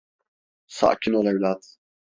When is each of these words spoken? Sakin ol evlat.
Sakin 0.67 1.13
ol 1.13 1.25
evlat. 1.33 1.75